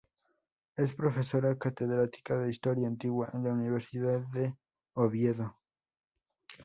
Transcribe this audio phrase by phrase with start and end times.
[0.77, 4.55] Es profesora catedrática de Historia Antigua en la Universidad de
[4.95, 5.59] Oviedo.